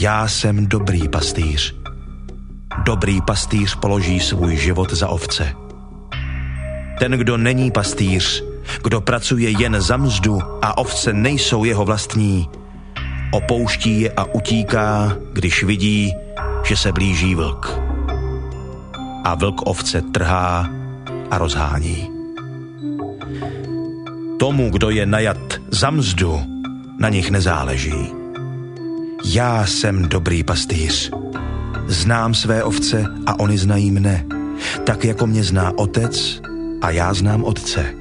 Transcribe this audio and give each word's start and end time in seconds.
Já 0.00 0.28
jsem 0.28 0.66
dobrý 0.66 1.08
pastýř. 1.08 1.74
Dobrý 2.84 3.20
pastýř 3.20 3.76
položí 3.76 4.20
svůj 4.20 4.56
život 4.56 4.92
za 4.92 5.08
ovce. 5.08 5.54
Ten, 6.98 7.12
kdo 7.12 7.36
není 7.36 7.70
pastýř, 7.70 8.44
kdo 8.82 9.00
pracuje 9.00 9.50
jen 9.50 9.80
za 9.80 9.96
mzdu 9.96 10.38
a 10.62 10.78
ovce 10.78 11.12
nejsou 11.12 11.64
jeho 11.64 11.84
vlastní, 11.84 12.48
opouští 13.32 14.00
je 14.00 14.12
a 14.12 14.24
utíká, 14.24 15.16
když 15.32 15.64
vidí, 15.64 16.12
že 16.64 16.76
se 16.76 16.92
blíží 16.92 17.34
vlk. 17.34 17.80
A 19.24 19.34
vlk 19.34 19.66
ovce 19.66 20.02
trhá 20.02 20.70
a 21.30 21.38
rozhání. 21.38 22.08
Tomu, 24.38 24.70
kdo 24.70 24.90
je 24.90 25.06
najat 25.06 25.60
za 25.70 25.90
mzdu, 25.90 26.40
na 26.98 27.08
nich 27.08 27.30
nezáleží. 27.30 28.20
Já 29.24 29.66
jsem 29.66 30.08
dobrý 30.08 30.44
pastýř. 30.44 31.10
Znám 31.86 32.34
své 32.34 32.64
ovce 32.64 33.04
a 33.26 33.40
oni 33.40 33.58
znají 33.58 33.90
mne, 33.90 34.26
tak 34.84 35.04
jako 35.04 35.26
mě 35.26 35.44
zná 35.44 35.78
otec 35.78 36.40
a 36.82 36.90
já 36.90 37.14
znám 37.14 37.44
otce. 37.44 37.94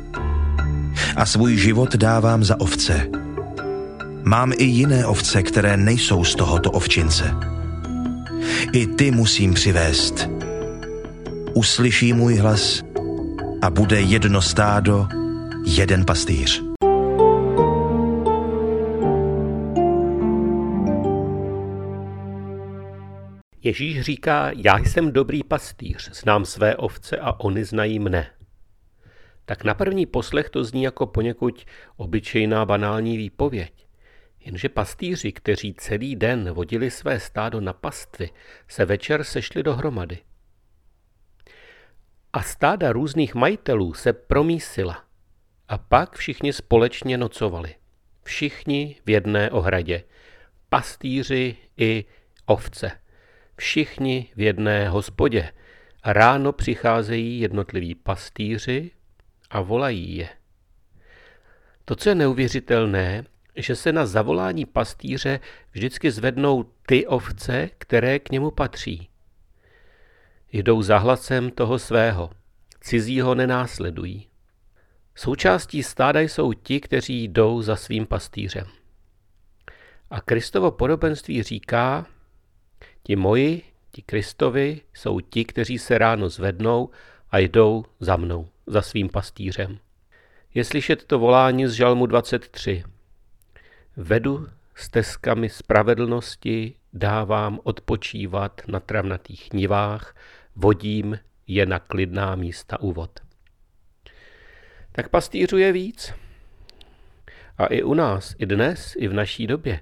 A 1.15 1.25
svůj 1.25 1.57
život 1.57 1.95
dávám 1.95 2.43
za 2.43 2.59
ovce. 2.59 3.07
Mám 4.23 4.53
i 4.57 4.63
jiné 4.63 5.05
ovce, 5.05 5.43
které 5.43 5.77
nejsou 5.77 6.23
z 6.23 6.35
tohoto 6.35 6.71
ovčince. 6.71 7.35
I 8.71 8.87
ty 8.87 9.11
musím 9.11 9.53
přivést. 9.53 10.29
Uslyší 11.53 12.13
můj 12.13 12.35
hlas 12.35 12.83
a 13.61 13.69
bude 13.69 14.01
jedno 14.01 14.41
stádo, 14.41 15.07
jeden 15.65 16.05
pastýř. 16.05 16.68
Ježíš 23.69 24.01
říká, 24.01 24.51
já 24.55 24.77
jsem 24.77 25.11
dobrý 25.11 25.43
pastýř, 25.43 26.11
znám 26.11 26.45
své 26.45 26.75
ovce 26.75 27.17
a 27.17 27.39
oni 27.39 27.65
znají 27.65 27.99
mne. 27.99 28.31
Tak 29.45 29.63
na 29.63 29.73
první 29.73 30.05
poslech 30.05 30.49
to 30.49 30.63
zní 30.63 30.83
jako 30.83 31.07
poněkud 31.07 31.65
obyčejná 31.97 32.65
banální 32.65 33.17
výpověď. 33.17 33.87
Jenže 34.39 34.69
pastýři, 34.69 35.31
kteří 35.31 35.73
celý 35.73 36.15
den 36.15 36.51
vodili 36.51 36.91
své 36.91 37.19
stádo 37.19 37.61
na 37.61 37.73
pastvy, 37.73 38.29
se 38.67 38.85
večer 38.85 39.23
sešli 39.23 39.63
dohromady. 39.63 40.17
A 42.33 42.41
stáda 42.41 42.91
různých 42.91 43.35
majitelů 43.35 43.93
se 43.93 44.13
promísila. 44.13 45.03
A 45.67 45.77
pak 45.77 46.15
všichni 46.15 46.53
společně 46.53 47.17
nocovali. 47.17 47.75
Všichni 48.23 48.95
v 49.05 49.09
jedné 49.09 49.51
ohradě. 49.51 50.03
Pastýři 50.69 51.55
i 51.77 52.05
ovce 52.45 52.91
všichni 53.59 54.31
v 54.35 54.41
jedné 54.41 54.89
hospodě 54.89 55.51
a 56.03 56.13
ráno 56.13 56.51
přicházejí 56.51 57.39
jednotliví 57.39 57.95
pastýři 57.95 58.91
a 59.49 59.61
volají 59.61 60.17
je. 60.17 60.29
To, 61.85 61.95
co 61.95 62.09
je 62.09 62.15
neuvěřitelné, 62.15 63.23
že 63.55 63.75
se 63.75 63.91
na 63.91 64.05
zavolání 64.05 64.65
pastýře 64.65 65.39
vždycky 65.71 66.11
zvednou 66.11 66.63
ty 66.85 67.07
ovce, 67.07 67.69
které 67.77 68.19
k 68.19 68.31
němu 68.31 68.51
patří. 68.51 69.09
Jdou 70.51 70.81
za 70.81 70.97
hlasem 70.97 71.51
toho 71.51 71.79
svého, 71.79 72.29
cizího 72.81 73.35
nenásledují. 73.35 74.27
Součástí 75.15 75.83
stáda 75.83 76.19
jsou 76.19 76.53
ti, 76.53 76.79
kteří 76.79 77.23
jdou 77.23 77.61
za 77.61 77.75
svým 77.75 78.05
pastýřem. 78.05 78.67
A 80.09 80.21
Kristovo 80.21 80.71
podobenství 80.71 81.43
říká, 81.43 82.05
Ti 83.09 83.15
moji, 83.15 83.61
ti 83.91 84.01
Kristovi, 84.01 84.81
jsou 84.93 85.19
ti, 85.19 85.45
kteří 85.45 85.79
se 85.79 85.97
ráno 85.97 86.29
zvednou 86.29 86.89
a 87.31 87.37
jdou 87.37 87.85
za 87.99 88.15
mnou, 88.17 88.47
za 88.67 88.81
svým 88.81 89.09
pastýřem. 89.09 89.79
Je 90.53 90.63
slyšet 90.63 91.03
to 91.03 91.19
volání 91.19 91.67
z 91.67 91.71
Žalmu 91.71 92.05
23. 92.05 92.83
Vedu 93.97 94.47
stezkami 94.75 95.49
spravedlnosti, 95.49 96.73
dávám 96.93 97.59
odpočívat 97.63 98.61
na 98.67 98.79
travnatých 98.79 99.53
nivách, 99.53 100.15
vodím 100.55 101.19
je 101.47 101.65
na 101.65 101.79
klidná 101.79 102.35
místa 102.35 102.79
úvod. 102.79 103.19
Tak 104.91 105.09
pastýřů 105.09 105.57
je 105.57 105.71
víc. 105.71 106.13
A 107.57 107.65
i 107.65 107.83
u 107.83 107.93
nás, 107.93 108.35
i 108.37 108.45
dnes, 108.45 108.93
i 108.97 109.07
v 109.07 109.13
naší 109.13 109.47
době, 109.47 109.79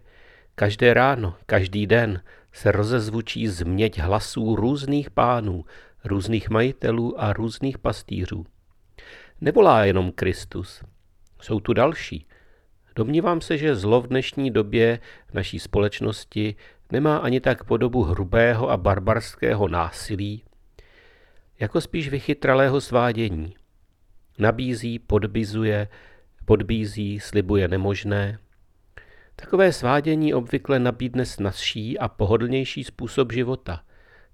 každé 0.55 0.93
ráno, 0.93 1.35
každý 1.45 1.87
den 1.87 2.21
se 2.57 2.71
rozezvučí 2.71 3.47
změť 3.47 3.99
hlasů 3.99 4.55
různých 4.55 5.09
pánů, 5.09 5.65
různých 6.03 6.49
majitelů 6.49 7.21
a 7.21 7.33
různých 7.33 7.77
pastýřů. 7.77 8.45
Nevolá 9.41 9.85
jenom 9.85 10.11
Kristus. 10.11 10.83
Jsou 11.41 11.59
tu 11.59 11.73
další. 11.73 12.27
Domnívám 12.95 13.41
se, 13.41 13.57
že 13.57 13.75
zlo 13.75 14.01
v 14.01 14.07
dnešní 14.07 14.51
době 14.51 14.99
v 15.27 15.33
naší 15.33 15.59
společnosti 15.59 16.55
nemá 16.91 17.17
ani 17.17 17.39
tak 17.39 17.63
podobu 17.63 18.03
hrubého 18.03 18.69
a 18.69 18.77
barbarského 18.77 19.67
násilí, 19.67 20.43
jako 21.59 21.81
spíš 21.81 22.09
vychytralého 22.09 22.81
svádění. 22.81 23.55
Nabízí, 24.39 24.99
podbizuje, 24.99 25.87
podbízí, 26.45 27.19
slibuje 27.19 27.67
nemožné, 27.67 28.39
Takové 29.41 29.73
svádění 29.73 30.33
obvykle 30.33 30.79
nabídne 30.79 31.25
snazší 31.25 31.99
a 31.99 32.07
pohodlnější 32.07 32.83
způsob 32.83 33.31
života, 33.31 33.81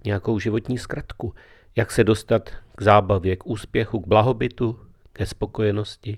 nějakou 0.06 0.40
životní 0.40 0.78
zkratku, 0.78 1.34
jak 1.76 1.92
se 1.92 2.04
dostat 2.04 2.50
k 2.76 2.82
zábavě, 2.82 3.36
k 3.36 3.48
úspěchu, 3.48 4.00
k 4.00 4.08
blahobytu, 4.08 4.80
ke 5.14 5.26
spokojenosti. 5.26 6.18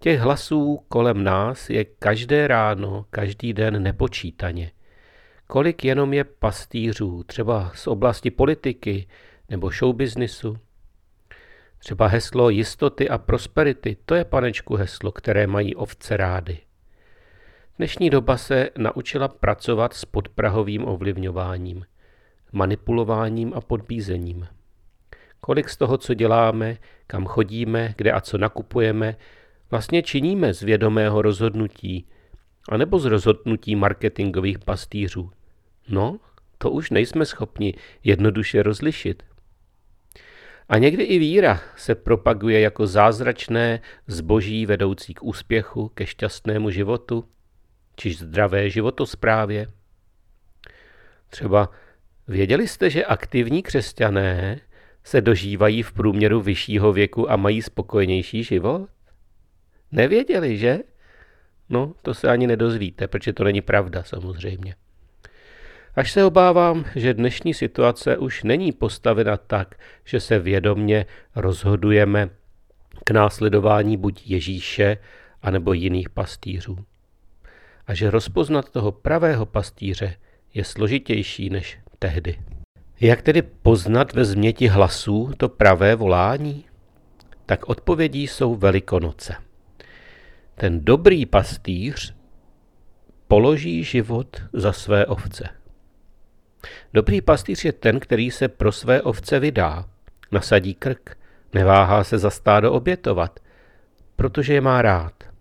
Těch 0.00 0.20
hlasů 0.20 0.84
kolem 0.88 1.24
nás 1.24 1.70
je 1.70 1.84
každé 1.84 2.48
ráno, 2.48 3.06
každý 3.10 3.52
den 3.52 3.82
nepočítaně. 3.82 4.70
Kolik 5.46 5.84
jenom 5.84 6.12
je 6.12 6.24
pastýřů, 6.24 7.22
třeba 7.22 7.72
z 7.74 7.86
oblasti 7.86 8.30
politiky 8.30 9.06
nebo 9.48 9.70
showbiznisu. 9.70 10.58
Třeba 11.78 12.06
heslo 12.06 12.50
jistoty 12.50 13.08
a 13.08 13.18
prosperity, 13.18 13.96
to 14.04 14.14
je 14.14 14.24
panečku 14.24 14.76
heslo, 14.76 15.12
které 15.12 15.46
mají 15.46 15.74
ovce 15.74 16.16
rády. 16.16 16.58
Dnešní 17.78 18.10
doba 18.10 18.36
se 18.36 18.70
naučila 18.78 19.28
pracovat 19.28 19.94
s 19.94 20.04
podprahovým 20.04 20.88
ovlivňováním, 20.88 21.84
manipulováním 22.52 23.52
a 23.54 23.60
podbízením. 23.60 24.46
Kolik 25.40 25.68
z 25.68 25.76
toho, 25.76 25.98
co 25.98 26.14
děláme, 26.14 26.76
kam 27.06 27.24
chodíme, 27.24 27.94
kde 27.96 28.12
a 28.12 28.20
co 28.20 28.38
nakupujeme, 28.38 29.16
vlastně 29.70 30.02
činíme 30.02 30.54
z 30.54 30.62
vědomého 30.62 31.22
rozhodnutí, 31.22 32.08
anebo 32.68 32.98
z 32.98 33.04
rozhodnutí 33.04 33.76
marketingových 33.76 34.58
pastýřů. 34.58 35.30
No, 35.88 36.18
to 36.58 36.70
už 36.70 36.90
nejsme 36.90 37.26
schopni 37.26 37.74
jednoduše 38.04 38.62
rozlišit. 38.62 39.22
A 40.68 40.78
někdy 40.78 41.02
i 41.02 41.18
víra 41.18 41.60
se 41.76 41.94
propaguje 41.94 42.60
jako 42.60 42.86
zázračné 42.86 43.80
zboží 44.06 44.66
vedoucí 44.66 45.14
k 45.14 45.22
úspěchu, 45.22 45.88
ke 45.88 46.06
šťastnému 46.06 46.70
životu, 46.70 47.24
či 47.96 48.14
zdravé 48.14 48.70
životosprávě? 48.70 49.66
Třeba 51.30 51.70
věděli 52.28 52.68
jste, 52.68 52.90
že 52.90 53.04
aktivní 53.04 53.62
křesťané 53.62 54.60
se 55.04 55.20
dožívají 55.20 55.82
v 55.82 55.92
průměru 55.92 56.40
vyššího 56.40 56.92
věku 56.92 57.30
a 57.30 57.36
mají 57.36 57.62
spokojenější 57.62 58.44
život? 58.44 58.88
Nevěděli, 59.92 60.58
že? 60.58 60.78
No, 61.68 61.94
to 62.02 62.14
se 62.14 62.28
ani 62.28 62.46
nedozvíte, 62.46 63.08
protože 63.08 63.32
to 63.32 63.44
není 63.44 63.60
pravda 63.60 64.02
samozřejmě. 64.02 64.74
Až 65.94 66.12
se 66.12 66.24
obávám, 66.24 66.84
že 66.96 67.14
dnešní 67.14 67.54
situace 67.54 68.18
už 68.18 68.42
není 68.42 68.72
postavena 68.72 69.36
tak, 69.36 69.74
že 70.04 70.20
se 70.20 70.38
vědomně 70.38 71.06
rozhodujeme 71.36 72.30
k 73.04 73.10
následování 73.10 73.96
buď 73.96 74.22
Ježíše, 74.26 74.98
anebo 75.42 75.72
jiných 75.72 76.10
pastýřů 76.10 76.78
a 77.86 77.94
že 77.94 78.10
rozpoznat 78.10 78.70
toho 78.70 78.92
pravého 78.92 79.46
pastýře 79.46 80.14
je 80.54 80.64
složitější 80.64 81.50
než 81.50 81.78
tehdy. 81.98 82.38
Jak 83.00 83.22
tedy 83.22 83.42
poznat 83.42 84.12
ve 84.12 84.24
změti 84.24 84.68
hlasů 84.68 85.30
to 85.36 85.48
pravé 85.48 85.94
volání? 85.94 86.64
Tak 87.46 87.68
odpovědí 87.68 88.26
jsou 88.26 88.54
velikonoce. 88.54 89.34
Ten 90.54 90.84
dobrý 90.84 91.26
pastýř 91.26 92.14
položí 93.28 93.84
život 93.84 94.42
za 94.52 94.72
své 94.72 95.06
ovce. 95.06 95.48
Dobrý 96.94 97.20
pastýř 97.20 97.64
je 97.64 97.72
ten, 97.72 98.00
který 98.00 98.30
se 98.30 98.48
pro 98.48 98.72
své 98.72 99.02
ovce 99.02 99.38
vydá, 99.38 99.88
nasadí 100.32 100.74
krk, 100.74 101.18
neváhá 101.54 102.04
se 102.04 102.18
za 102.18 102.30
stádo 102.30 102.72
obětovat, 102.72 103.40
protože 104.16 104.54
je 104.54 104.60
má 104.60 104.82
rád. 104.82 105.31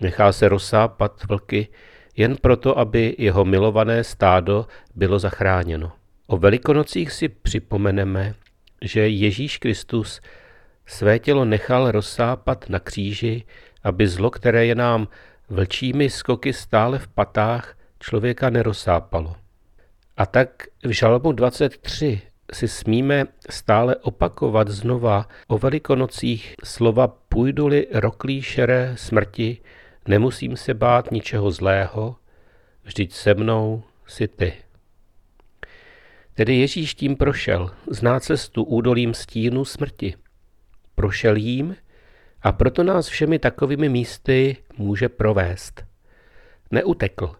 Nechá 0.00 0.32
se 0.32 0.48
rozsápat 0.48 1.24
vlky, 1.28 1.68
jen 2.16 2.36
proto, 2.36 2.78
aby 2.78 3.14
jeho 3.18 3.44
milované 3.44 4.04
stádo 4.04 4.66
bylo 4.94 5.18
zachráněno. 5.18 5.92
O 6.26 6.36
velikonocích 6.36 7.12
si 7.12 7.28
připomeneme, 7.28 8.34
že 8.82 9.08
Ježíš 9.08 9.58
Kristus 9.58 10.20
své 10.86 11.18
tělo 11.18 11.44
nechal 11.44 11.90
rozsápat 11.90 12.68
na 12.68 12.78
kříži, 12.78 13.44
aby 13.82 14.08
zlo, 14.08 14.30
které 14.30 14.66
je 14.66 14.74
nám 14.74 15.08
vlčími 15.48 16.10
skoky 16.10 16.52
stále 16.52 16.98
v 16.98 17.08
patách, 17.08 17.76
člověka 18.00 18.50
nerozsápalo. 18.50 19.36
A 20.16 20.26
tak 20.26 20.50
v 20.84 20.90
žalmu 20.90 21.32
23 21.32 22.20
si 22.52 22.68
smíme 22.68 23.24
stále 23.50 23.96
opakovat 23.96 24.68
znova 24.68 25.28
o 25.46 25.58
velikonocích 25.58 26.54
slova 26.64 27.08
půjdu-li 27.08 27.86
roklí 27.92 28.42
šeré 28.42 28.92
smrti, 28.96 29.58
nemusím 30.08 30.56
se 30.56 30.74
bát 30.74 31.10
ničeho 31.10 31.50
zlého, 31.50 32.16
vždyť 32.82 33.12
se 33.12 33.34
mnou 33.34 33.82
si 34.06 34.28
ty. 34.28 34.52
Tedy 36.34 36.56
Ježíš 36.56 36.94
tím 36.94 37.16
prošel, 37.16 37.70
zná 37.90 38.20
cestu 38.20 38.64
údolím 38.64 39.14
stínu 39.14 39.64
smrti. 39.64 40.14
Prošel 40.94 41.36
jím 41.36 41.76
a 42.42 42.52
proto 42.52 42.84
nás 42.84 43.08
všemi 43.08 43.38
takovými 43.38 43.88
místy 43.88 44.56
může 44.76 45.08
provést. 45.08 45.84
Neutekl. 46.70 47.36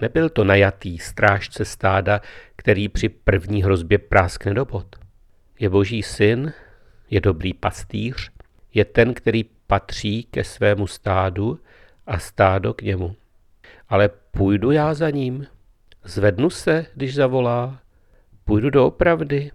Nebyl 0.00 0.28
to 0.28 0.44
najatý 0.44 0.98
strážce 0.98 1.64
stáda, 1.64 2.20
který 2.56 2.88
při 2.88 3.08
první 3.08 3.62
hrozbě 3.62 3.98
práskne 3.98 4.54
do 4.54 4.64
bod. 4.64 4.96
Je 5.58 5.68
boží 5.68 6.02
syn, 6.02 6.52
je 7.10 7.20
dobrý 7.20 7.54
pastýř, 7.54 8.30
je 8.74 8.84
ten, 8.84 9.14
který 9.14 9.44
patří 9.66 10.22
ke 10.22 10.44
svému 10.44 10.86
stádu 10.86 11.60
a 12.06 12.18
stádo 12.18 12.74
k 12.74 12.82
němu. 12.82 13.16
Ale 13.88 14.10
půjdu 14.30 14.70
já 14.70 14.94
za 14.94 15.10
ním, 15.10 15.46
zvednu 16.04 16.50
se, 16.50 16.86
když 16.94 17.14
zavolá, 17.14 17.80
půjdu 18.44 18.70
do 18.70 18.86
opravdy, 18.86 19.50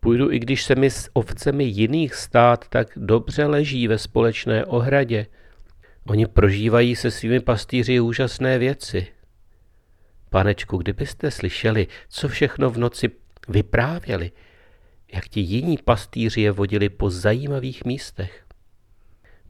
půjdu 0.00 0.32
i 0.32 0.38
když 0.38 0.64
se 0.64 0.74
mi 0.74 0.90
s 0.90 1.10
ovcemi 1.12 1.64
jiných 1.64 2.14
stát 2.14 2.68
tak 2.68 2.88
dobře 2.96 3.46
leží 3.46 3.88
ve 3.88 3.98
společné 3.98 4.64
ohradě. 4.64 5.26
Oni 6.06 6.26
prožívají 6.26 6.96
se 6.96 7.10
svými 7.10 7.40
pastýři 7.40 8.00
úžasné 8.00 8.58
věci. 8.58 9.06
Panečku, 10.30 10.76
kdybyste 10.76 11.30
slyšeli, 11.30 11.86
co 12.08 12.28
všechno 12.28 12.70
v 12.70 12.78
noci 12.78 13.10
vyprávěli, 13.48 14.32
jak 15.14 15.28
ti 15.28 15.40
jiní 15.40 15.78
pastýři 15.84 16.40
je 16.40 16.50
vodili 16.50 16.88
po 16.88 17.10
zajímavých 17.10 17.84
místech. 17.84 18.43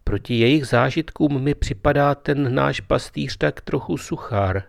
Proti 0.04 0.34
jejich 0.38 0.66
zážitkům 0.66 1.42
mi 1.42 1.54
připadá 1.54 2.14
ten 2.14 2.54
náš 2.54 2.80
pastýř 2.80 3.36
tak 3.36 3.60
trochu 3.60 3.96
suchár. 3.96 4.62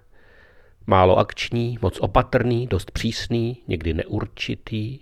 Málo 0.87 1.17
akční, 1.17 1.77
moc 1.81 1.99
opatrný, 1.99 2.67
dost 2.67 2.91
přísný, 2.91 3.63
někdy 3.67 3.93
neurčitý. 3.93 4.99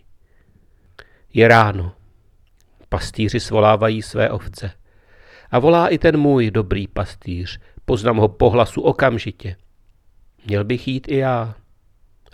Je 1.34 1.48
ráno. 1.48 1.96
Pastýři 2.90 3.40
svolávají 3.40 4.02
své 4.02 4.30
ovce. 4.30 4.72
A 5.52 5.60
volá 5.60 5.88
i 5.88 5.98
ten 5.98 6.18
můj 6.18 6.52
dobrý 6.52 6.88
pastýř. 6.88 7.60
Poznám 7.86 8.18
ho 8.18 8.28
po 8.28 8.50
hlasu 8.50 8.82
okamžitě. 8.82 9.56
Měl 10.46 10.64
bych 10.64 10.88
jít 10.88 11.08
i 11.08 11.18
já. 11.18 11.56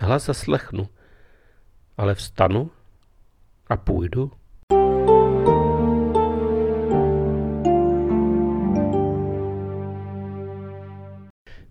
Hlas 0.00 0.26
zaslechnu, 0.26 0.88
ale 1.96 2.14
vstanu 2.14 2.70
a 3.68 3.76
půjdu. 3.76 4.32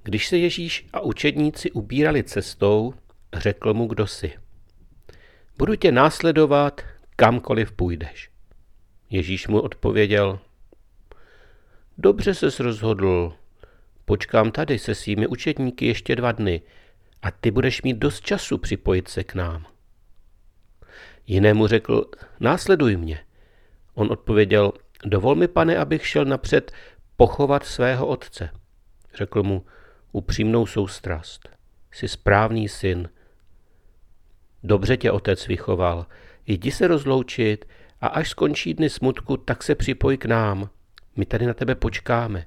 Když 0.09 0.27
se 0.27 0.38
Ježíš 0.38 0.88
a 0.94 1.00
učedníci 1.00 1.71
ubírali 1.71 2.23
cestou, 2.23 2.94
řekl 3.33 3.73
mu 3.73 3.88
kdo 3.88 4.07
si. 4.07 4.33
Budu 5.57 5.75
tě 5.75 5.91
následovat, 5.91 6.81
kamkoliv 7.15 7.71
půjdeš. 7.71 8.29
Ježíš 9.09 9.47
mu 9.47 9.59
odpověděl, 9.59 10.39
dobře 11.97 12.33
ses 12.33 12.59
rozhodl, 12.59 13.33
počkám 14.06 14.51
tady 14.51 14.79
se 14.79 14.95
svými 14.95 15.27
učedníky 15.27 15.85
ještě 15.85 16.15
dva 16.15 16.31
dny 16.31 16.61
a 17.21 17.31
ty 17.31 17.51
budeš 17.51 17.81
mít 17.81 17.97
dost 17.97 18.21
času 18.21 18.57
připojit 18.57 19.07
se 19.07 19.23
k 19.23 19.33
nám. 19.35 19.65
Jinému 21.27 21.67
řekl, 21.67 22.06
následuj 22.39 22.97
mě. 22.97 23.19
On 23.94 24.11
odpověděl, 24.11 24.71
dovol 25.06 25.35
mi, 25.35 25.47
pane, 25.47 25.77
abych 25.77 26.07
šel 26.07 26.25
napřed 26.25 26.71
pochovat 27.17 27.65
svého 27.65 28.07
otce. 28.07 28.50
Řekl 29.13 29.44
mu, 29.44 29.65
upřímnou 30.11 30.65
soustrast. 30.65 31.50
Jsi 31.91 32.07
správný 32.07 32.69
syn. 32.69 33.09
Dobře 34.63 34.97
tě 34.97 35.11
otec 35.11 35.47
vychoval. 35.47 36.06
Jdi 36.47 36.71
se 36.71 36.88
rozloučit 36.88 37.65
a 38.01 38.07
až 38.07 38.29
skončí 38.29 38.73
dny 38.73 38.89
smutku, 38.89 39.38
tak 39.38 39.63
se 39.63 39.75
připoj 39.75 40.17
k 40.17 40.25
nám. 40.25 40.69
My 41.15 41.25
tady 41.25 41.45
na 41.45 41.53
tebe 41.53 41.75
počkáme. 41.75 42.45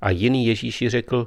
A 0.00 0.10
jiný 0.10 0.46
Ježíši 0.46 0.88
řekl, 0.88 1.26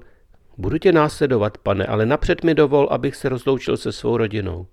budu 0.58 0.78
tě 0.78 0.92
následovat, 0.92 1.58
pane, 1.58 1.86
ale 1.86 2.06
napřed 2.06 2.44
mi 2.44 2.56
dovol, 2.56 2.88
abych 2.92 3.16
se 3.16 3.30
rozloučil 3.30 3.78
se 3.78 3.92
svou 3.92 4.18
rodinou. 4.18 4.68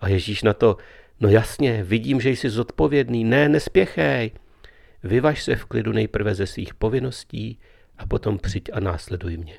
A 0.00 0.08
Ježíš 0.08 0.42
na 0.42 0.52
to, 0.52 0.76
no 1.20 1.28
jasně, 1.28 1.84
vidím, 1.84 2.20
že 2.20 2.30
jsi 2.30 2.50
zodpovědný, 2.50 3.24
ne, 3.24 3.48
nespěchej. 3.48 4.32
Vyvaž 5.02 5.42
se 5.44 5.56
v 5.56 5.64
klidu 5.64 5.92
nejprve 5.92 6.34
ze 6.34 6.46
svých 6.46 6.74
povinností 6.74 7.58
a 7.98 8.06
potom 8.06 8.38
přijď 8.38 8.70
a 8.72 8.80
následuj 8.80 9.36
mě. 9.36 9.54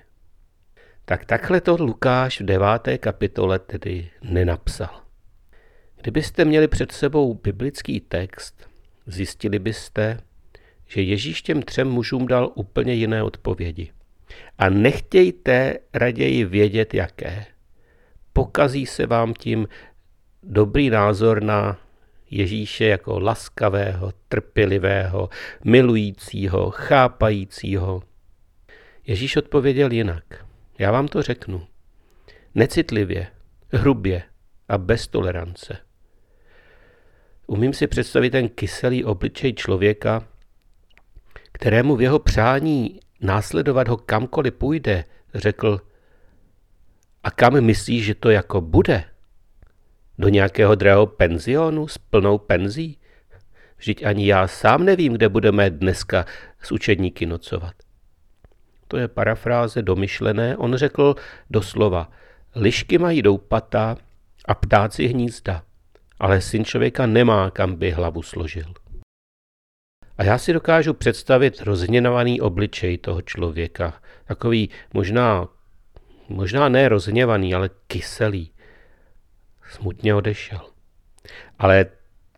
Tak 1.06 1.26
takhle 1.26 1.62
to 1.62 1.78
Lukáš 1.80 2.42
v 2.42 2.46
deváté 2.46 2.98
kapitole 2.98 3.60
tedy 3.60 4.10
nenapsal. 4.22 5.02
Kdybyste 6.02 6.46
měli 6.46 6.68
před 6.68 6.92
sebou 6.92 7.34
biblický 7.34 8.00
text, 8.00 8.70
zjistili 9.08 9.60
byste, 9.60 10.20
že 10.88 11.02
Ježíš 11.02 11.42
těm 11.42 11.62
třem 11.62 11.90
mužům 11.90 12.28
dal 12.28 12.52
úplně 12.56 12.94
jiné 12.94 13.24
odpovědi. 13.24 13.92
A 14.58 14.70
nechtějte 14.70 15.78
raději 15.94 16.46
vědět, 16.46 16.94
jaké. 16.94 17.46
Pokazí 18.34 18.86
se 18.86 19.06
vám 19.06 19.34
tím 19.34 19.68
dobrý 20.44 20.90
názor 20.90 21.44
na 21.44 21.78
Ježíše 22.32 22.86
jako 22.86 23.20
laskavého, 23.20 24.14
trpělivého, 24.30 25.30
milujícího, 25.64 26.72
chápajícího. 26.72 28.04
Ježíš 29.08 29.36
odpověděl 29.36 29.92
jinak. 29.92 30.46
Já 30.80 30.92
vám 30.92 31.08
to 31.08 31.22
řeknu. 31.22 31.68
Necitlivě, 32.56 33.28
hrubě 33.72 34.24
a 34.70 34.78
bez 34.78 35.08
tolerance. 35.08 35.78
Umím 37.48 37.74
si 37.74 37.88
představit 37.88 38.30
ten 38.30 38.50
kyselý 38.50 39.06
obličej 39.06 39.54
člověka, 39.54 40.28
kterému 41.52 41.96
v 41.96 42.02
jeho 42.02 42.20
přání 42.20 43.00
následovat 43.22 43.88
ho 43.88 43.98
kamkoliv 43.98 44.54
půjde, 44.54 45.04
řekl, 45.34 45.82
a 47.24 47.32
kam 47.32 47.62
myslíš, 47.62 48.06
že 48.06 48.16
to 48.16 48.30
jako 48.30 48.62
bude? 48.62 49.04
Do 50.18 50.30
nějakého 50.30 50.76
drahého 50.76 51.06
penzionu 51.08 51.88
s 51.88 51.98
plnou 51.98 52.38
penzí? 52.38 53.00
Vždyť 53.78 54.06
ani 54.06 54.28
já 54.28 54.48
sám 54.48 54.86
nevím, 54.86 55.14
kde 55.14 55.30
budeme 55.30 55.70
dneska 55.70 56.26
s 56.62 56.72
učedníky 56.72 57.26
nocovat. 57.26 57.85
To 58.96 59.00
je 59.00 59.08
parafráze 59.08 59.82
domyšlené. 59.82 60.58
On 60.58 60.76
řekl 60.76 61.16
doslova, 61.50 62.12
lišky 62.56 62.98
mají 62.98 63.22
doupata 63.22 63.98
a 64.46 64.54
ptáci 64.56 65.08
hnízda, 65.08 65.64
ale 66.20 66.42
syn 66.42 66.66
člověka 66.66 67.06
nemá, 67.06 67.52
kam 67.52 67.76
by 67.76 67.92
hlavu 67.92 68.22
složil. 68.22 68.74
A 70.18 70.24
já 70.24 70.38
si 70.38 70.54
dokážu 70.54 70.94
představit 70.94 71.62
rozhněvaný 71.62 72.42
obličej 72.42 72.98
toho 72.98 73.22
člověka. 73.22 73.94
Takový 74.26 74.70
možná, 74.94 75.48
možná 76.30 76.70
ne 76.70 76.90
rozhněvaný, 76.90 77.54
ale 77.54 77.70
kyselý. 77.88 78.52
Smutně 79.70 80.16
odešel. 80.16 80.70
Ale 81.60 81.86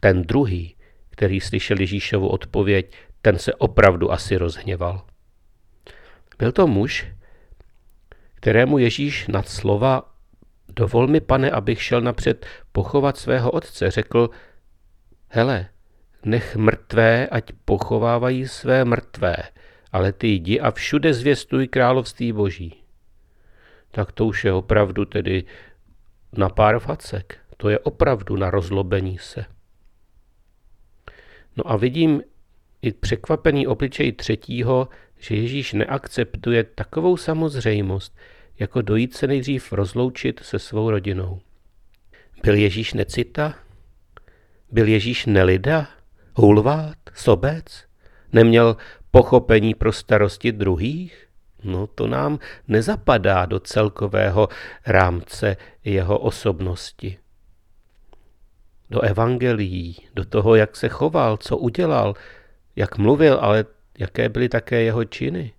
ten 0.02 0.22
druhý, 0.22 0.76
který 1.10 1.42
slyšel 1.42 1.80
Ježíšovu 1.80 2.28
odpověď, 2.28 2.96
ten 3.22 3.40
se 3.40 3.54
opravdu 3.54 4.12
asi 4.12 4.38
rozhněval. 4.38 5.06
Byl 6.40 6.52
to 6.52 6.68
muž, 6.68 7.08
kterému 8.36 8.78
Ježíš 8.78 9.28
nad 9.28 9.50
slova 9.50 10.14
Dovol 10.70 11.08
mi, 11.08 11.22
pane, 11.22 11.52
abych 11.52 11.84
šel 11.84 12.02
napřed 12.02 12.46
pochovat 12.72 13.18
svého 13.18 13.52
otce, 13.52 13.92
řekl, 13.92 14.30
hele, 15.28 15.70
Nech 16.26 16.56
mrtvé, 16.56 17.28
ať 17.28 17.52
pochovávají 17.66 18.48
své 18.48 18.86
mrtvé, 18.86 19.36
ale 19.92 20.12
ty 20.12 20.28
jdi 20.28 20.60
a 20.60 20.72
všude 20.72 21.14
zvěstuj 21.14 21.68
království 21.68 22.32
boží. 22.32 22.84
Tak 23.92 24.12
to 24.12 24.26
už 24.26 24.46
je 24.46 24.54
opravdu 24.54 25.06
tedy 25.06 25.44
na 26.34 26.50
pár 26.50 26.80
facek. 26.80 27.38
To 27.58 27.70
je 27.70 27.80
opravdu 27.80 28.36
na 28.36 28.50
rozlobení 28.50 29.18
se. 29.18 29.46
No 31.56 31.72
a 31.72 31.78
vidím 31.78 32.22
i 32.82 32.92
překvapený 32.92 33.68
obličej 33.68 34.12
třetího, 34.12 34.88
že 35.20 35.36
Ježíš 35.36 35.74
neakceptuje 35.74 36.64
takovou 36.64 37.18
samozřejmost, 37.18 38.18
jako 38.60 38.82
dojít 38.82 39.16
se 39.16 39.28
nejdřív 39.28 39.74
rozloučit 39.74 40.40
se 40.44 40.60
svou 40.60 40.92
rodinou. 40.92 41.40
Byl 42.44 42.56
Ježíš 42.56 42.94
necita? 42.94 43.56
Byl 44.72 44.88
Ježíš 44.88 45.26
nelida? 45.26 45.88
Hulvát? 46.34 46.98
Sobec? 47.14 47.86
Neměl 48.34 48.78
pochopení 49.12 49.74
pro 49.74 49.94
starosti 49.94 50.52
druhých? 50.52 51.28
No 51.64 51.88
to 51.88 52.08
nám 52.08 52.40
nezapadá 52.68 53.46
do 53.46 53.60
celkového 53.60 54.50
rámce 54.86 55.58
jeho 55.84 56.20
osobnosti. 56.20 57.18
Do 58.90 59.02
evangelií, 59.02 59.98
do 60.14 60.26
toho, 60.26 60.56
jak 60.56 60.76
se 60.76 60.90
choval, 60.90 61.38
co 61.38 61.58
udělal, 61.58 62.14
jak 62.78 62.98
mluvil, 62.98 63.38
ale 63.42 63.66
jaké 63.98 64.30
byly 64.30 64.50
také 64.50 64.82
jeho 64.82 65.06
činy. 65.06 65.54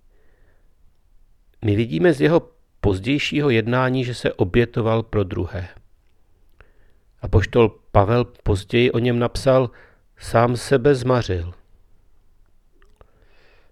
My 1.65 1.75
vidíme 1.75 2.13
z 2.13 2.21
jeho 2.21 2.51
pozdějšího 2.81 3.49
jednání, 3.49 4.05
že 4.05 4.13
se 4.13 4.33
obětoval 4.33 5.03
pro 5.03 5.23
druhé. 5.23 5.67
A 7.21 7.27
poštol 7.27 7.69
Pavel 7.91 8.25
později 8.25 8.91
o 8.91 8.99
něm 8.99 9.19
napsal, 9.19 9.69
sám 10.17 10.57
sebe 10.57 10.95
zmařil. 10.95 11.53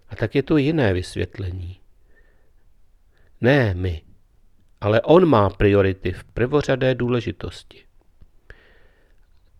A 0.08 0.16
tak 0.16 0.34
je 0.34 0.42
tu 0.42 0.56
jiné 0.56 0.92
vysvětlení. 0.92 1.80
Ne 3.40 3.74
my, 3.74 4.02
ale 4.80 5.00
on 5.00 5.26
má 5.26 5.50
priority 5.50 6.12
v 6.12 6.24
prvořadé 6.24 6.94
důležitosti. 6.94 7.84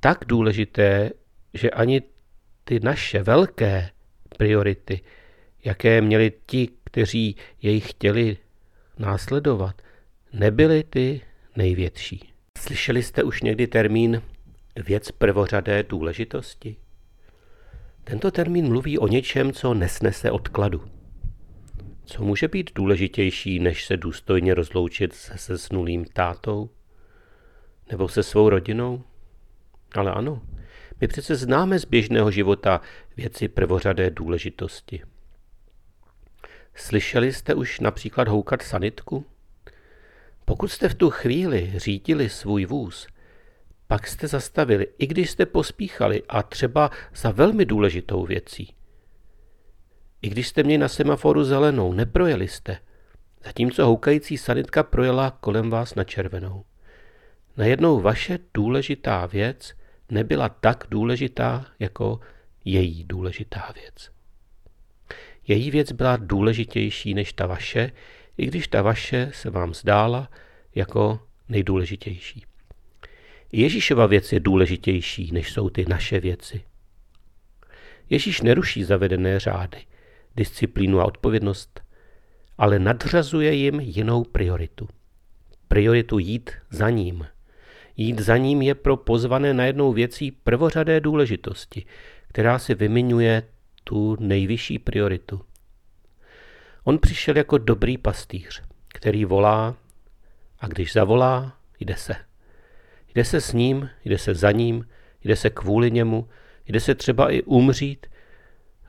Tak 0.00 0.24
důležité, 0.24 1.10
že 1.54 1.70
ani 1.70 2.02
ty 2.68 2.80
naše 2.80 3.22
velké 3.22 3.90
priority, 4.38 5.00
jaké 5.64 6.00
měli 6.00 6.32
ti, 6.46 6.68
kteří 6.84 7.36
jej 7.62 7.80
chtěli 7.80 8.36
následovat, 8.98 9.82
nebyly 10.32 10.84
ty 10.84 11.20
největší. 11.56 12.32
Slyšeli 12.58 13.02
jste 13.02 13.22
už 13.22 13.42
někdy 13.42 13.66
termín 13.66 14.22
věc 14.76 15.10
prvořadé 15.10 15.82
důležitosti? 15.82 16.76
Tento 18.04 18.30
termín 18.30 18.68
mluví 18.68 18.98
o 18.98 19.08
něčem, 19.08 19.52
co 19.52 19.74
nesnese 19.74 20.30
odkladu. 20.30 20.82
Co 22.04 22.22
může 22.22 22.48
být 22.48 22.70
důležitější, 22.74 23.58
než 23.58 23.84
se 23.86 23.96
důstojně 23.96 24.54
rozloučit 24.54 25.14
se 25.14 25.38
sesnulým 25.38 26.04
tátou? 26.04 26.70
Nebo 27.90 28.08
se 28.08 28.22
svou 28.22 28.48
rodinou? 28.48 29.02
Ale 29.94 30.12
ano, 30.12 30.42
my 31.00 31.08
přece 31.08 31.36
známe 31.36 31.78
z 31.78 31.84
běžného 31.84 32.30
života 32.30 32.80
věci 33.16 33.48
prvořadé 33.48 34.10
důležitosti. 34.10 35.02
Slyšeli 36.74 37.32
jste 37.32 37.54
už 37.54 37.80
například 37.80 38.28
houkat 38.28 38.62
sanitku? 38.62 39.26
Pokud 40.44 40.68
jste 40.68 40.88
v 40.88 40.94
tu 40.94 41.10
chvíli 41.10 41.72
řídili 41.76 42.28
svůj 42.28 42.64
vůz, 42.64 43.06
pak 43.86 44.06
jste 44.06 44.28
zastavili, 44.28 44.86
i 44.98 45.06
když 45.06 45.30
jste 45.30 45.46
pospíchali 45.46 46.22
a 46.28 46.42
třeba 46.42 46.90
za 47.14 47.30
velmi 47.30 47.64
důležitou 47.64 48.26
věcí. 48.26 48.74
I 50.22 50.28
když 50.28 50.48
jste 50.48 50.62
měli 50.62 50.78
na 50.78 50.88
semaforu 50.88 51.44
zelenou, 51.44 51.92
neprojeli 51.92 52.48
jste, 52.48 52.78
zatímco 53.44 53.86
houkající 53.86 54.38
sanitka 54.38 54.82
projela 54.82 55.30
kolem 55.30 55.70
vás 55.70 55.94
na 55.94 56.04
červenou. 56.04 56.64
Najednou 57.56 58.00
vaše 58.00 58.38
důležitá 58.54 59.26
věc 59.26 59.74
nebyla 60.10 60.48
tak 60.48 60.84
důležitá 60.90 61.66
jako 61.78 62.20
její 62.64 63.04
důležitá 63.04 63.72
věc. 63.74 64.10
Její 65.48 65.70
věc 65.70 65.92
byla 65.92 66.16
důležitější 66.16 67.14
než 67.14 67.32
ta 67.32 67.46
vaše, 67.46 67.90
i 68.38 68.46
když 68.46 68.68
ta 68.68 68.82
vaše 68.82 69.30
se 69.34 69.50
vám 69.50 69.74
zdála 69.74 70.30
jako 70.74 71.20
nejdůležitější. 71.48 72.44
Ježíšova 73.52 74.06
věc 74.06 74.32
je 74.32 74.40
důležitější, 74.40 75.32
než 75.32 75.52
jsou 75.52 75.70
ty 75.70 75.84
naše 75.88 76.20
věci. 76.20 76.64
Ježíš 78.10 78.40
neruší 78.40 78.84
zavedené 78.84 79.40
řády, 79.40 79.78
disciplínu 80.36 81.00
a 81.00 81.04
odpovědnost, 81.04 81.80
ale 82.58 82.78
nadřazuje 82.78 83.54
jim 83.54 83.80
jinou 83.80 84.24
prioritu. 84.24 84.88
Prioritu 85.68 86.18
jít 86.18 86.50
za 86.70 86.90
ním. 86.90 87.26
Jít 88.00 88.18
za 88.18 88.36
ním 88.36 88.62
je 88.62 88.74
pro 88.74 88.96
pozvané 88.96 89.54
najednou 89.54 89.92
věcí 89.92 90.30
prvořadé 90.30 91.00
důležitosti, 91.00 91.86
která 92.28 92.58
si 92.58 92.74
vymiňuje 92.74 93.42
tu 93.84 94.16
nejvyšší 94.20 94.78
prioritu. 94.78 95.40
On 96.84 96.98
přišel 96.98 97.36
jako 97.36 97.58
dobrý 97.58 97.98
pastýř, 97.98 98.62
který 98.88 99.24
volá 99.24 99.76
a 100.60 100.66
když 100.66 100.92
zavolá, 100.92 101.56
jde 101.80 101.96
se. 101.96 102.14
Jde 103.14 103.24
se 103.24 103.40
s 103.40 103.52
ním, 103.52 103.90
jde 104.04 104.18
se 104.18 104.34
za 104.34 104.52
ním, 104.52 104.88
jde 105.24 105.36
se 105.36 105.50
kvůli 105.50 105.90
němu, 105.90 106.28
jde 106.66 106.80
se 106.80 106.94
třeba 106.94 107.30
i 107.30 107.42
umřít. 107.42 108.06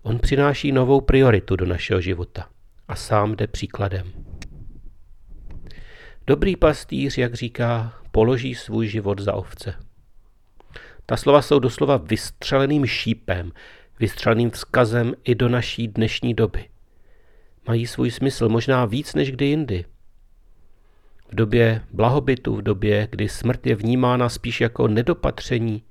On 0.01 0.19
přináší 0.19 0.71
novou 0.71 1.01
prioritu 1.01 1.55
do 1.55 1.65
našeho 1.65 2.01
života 2.01 2.49
a 2.87 2.95
sám 2.95 3.35
jde 3.35 3.47
příkladem. 3.47 4.28
Dobrý 6.29 6.55
pastýř, 6.55 7.17
jak 7.17 7.33
říká, 7.33 7.93
položí 8.11 8.55
svůj 8.55 8.87
život 8.87 9.19
za 9.19 9.33
ovce. 9.33 9.73
Ta 11.05 11.17
slova 11.17 11.41
jsou 11.41 11.59
doslova 11.59 11.97
vystřeleným 11.97 12.85
šípem, 12.85 13.51
vystřeleným 13.99 14.51
vzkazem 14.51 15.13
i 15.23 15.35
do 15.35 15.49
naší 15.49 15.87
dnešní 15.87 16.33
doby. 16.33 16.69
Mají 17.67 17.87
svůj 17.87 18.11
smysl 18.11 18.49
možná 18.49 18.85
víc 18.85 19.15
než 19.15 19.31
kdy 19.31 19.45
jindy. 19.45 19.85
V 21.31 21.35
době 21.35 21.81
blahobytu, 21.93 22.55
v 22.55 22.61
době, 22.61 23.07
kdy 23.11 23.29
smrt 23.29 23.67
je 23.67 23.75
vnímána 23.75 24.29
spíš 24.29 24.61
jako 24.61 24.87
nedopatření, 24.87 25.83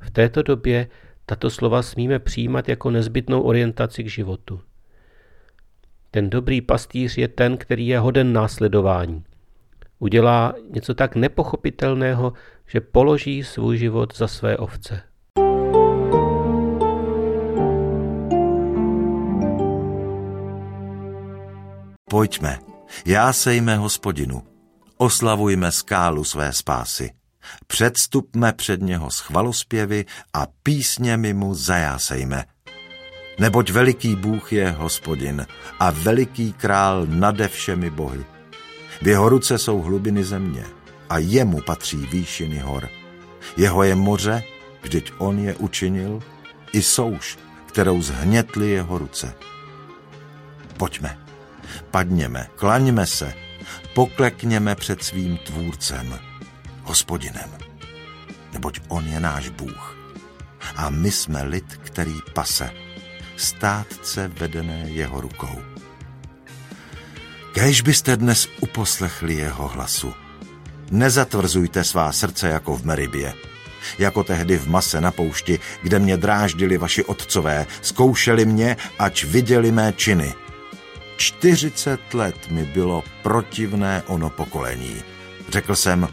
v 0.00 0.10
této 0.10 0.42
době 0.42 0.88
tato 1.26 1.50
slova 1.50 1.82
smíme 1.82 2.18
přijímat 2.18 2.68
jako 2.68 2.90
nezbytnou 2.90 3.42
orientaci 3.42 4.04
k 4.04 4.10
životu. 4.10 4.60
Ten 6.10 6.30
dobrý 6.30 6.60
pastýř 6.60 7.18
je 7.18 7.28
ten, 7.28 7.56
který 7.56 7.86
je 7.86 7.98
hoden 7.98 8.32
následování. 8.32 9.24
Udělá 9.98 10.54
něco 10.70 10.94
tak 10.94 11.16
nepochopitelného, 11.16 12.32
že 12.66 12.80
položí 12.80 13.44
svůj 13.44 13.78
život 13.78 14.16
za 14.16 14.28
své 14.28 14.56
ovce. 14.56 15.02
Pojďme, 22.10 22.58
jásejme 23.06 23.76
hospodinu, 23.76 24.42
oslavujme 24.96 25.72
skálu 25.72 26.24
své 26.24 26.52
spásy. 26.52 27.10
Předstupme 27.66 28.52
před 28.52 28.82
něho 28.82 29.10
s 29.10 29.18
chvalospěvy 29.18 30.04
a 30.32 30.46
písněmi 30.62 31.34
mu 31.34 31.54
zajásejme. 31.54 32.44
Neboť 33.40 33.70
veliký 33.70 34.16
Bůh 34.16 34.52
je 34.52 34.70
hospodin 34.70 35.46
a 35.80 35.90
veliký 35.90 36.52
král 36.52 37.06
nade 37.08 37.48
všemi 37.48 37.90
bohy. 37.90 38.24
V 39.02 39.08
jeho 39.08 39.28
ruce 39.28 39.58
jsou 39.58 39.80
hlubiny 39.80 40.24
země 40.24 40.64
a 41.08 41.18
jemu 41.18 41.60
patří 41.60 41.96
výšiny 41.96 42.58
hor. 42.58 42.88
Jeho 43.56 43.82
je 43.82 43.94
moře, 43.94 44.42
vždyť 44.82 45.12
on 45.18 45.38
je 45.38 45.54
učinil, 45.54 46.20
i 46.72 46.82
souš, 46.82 47.38
kterou 47.66 48.02
zhnětly 48.02 48.70
jeho 48.70 48.98
ruce. 48.98 49.34
Pojďme, 50.76 51.18
padněme, 51.90 52.46
klaňme 52.56 53.06
se, 53.06 53.34
poklekněme 53.94 54.74
před 54.74 55.04
svým 55.04 55.36
tvůrcem, 55.36 56.18
hospodinem, 56.82 57.50
neboť 58.52 58.80
on 58.88 59.06
je 59.06 59.20
náš 59.20 59.48
Bůh. 59.48 59.96
A 60.76 60.90
my 60.90 61.10
jsme 61.10 61.42
lid, 61.42 61.80
který 61.82 62.14
pase, 62.34 62.70
státce 63.40 64.28
vedené 64.28 64.84
jeho 64.86 65.20
rukou. 65.20 65.62
Kéž 67.52 67.80
byste 67.80 68.16
dnes 68.16 68.48
uposlechli 68.60 69.34
jeho 69.34 69.68
hlasu. 69.68 70.14
Nezatvrzujte 70.90 71.84
svá 71.84 72.12
srdce 72.12 72.48
jako 72.48 72.76
v 72.76 72.84
Meribě, 72.84 73.34
jako 73.98 74.24
tehdy 74.24 74.58
v 74.58 74.68
mase 74.68 75.00
na 75.00 75.10
poušti, 75.10 75.58
kde 75.82 75.98
mě 75.98 76.16
dráždili 76.16 76.78
vaši 76.78 77.04
otcové, 77.04 77.66
zkoušeli 77.82 78.44
mě, 78.44 78.76
ač 78.98 79.24
viděli 79.24 79.72
mé 79.72 79.92
činy. 79.92 80.34
Čtyřicet 81.16 82.14
let 82.14 82.50
mi 82.50 82.64
bylo 82.64 83.04
protivné 83.22 84.02
ono 84.06 84.30
pokolení. 84.30 85.02
Řekl 85.48 85.76
jsem, 85.76 86.08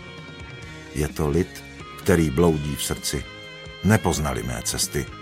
je 0.96 1.08
to 1.08 1.30
lid, 1.30 1.64
který 2.00 2.30
bloudí 2.30 2.76
v 2.76 2.84
srdci. 2.84 3.26
Nepoznali 3.84 4.44
mé 4.44 4.62
cesty. 4.64 5.17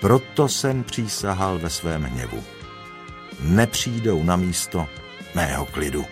Proto 0.00 0.48
jsem 0.48 0.84
přísahal 0.84 1.58
ve 1.58 1.70
svém 1.70 2.02
hněvu. 2.02 2.44
Nepřijdou 3.40 4.22
na 4.22 4.36
místo 4.36 4.86
mého 5.34 5.66
klidu. 5.66 6.06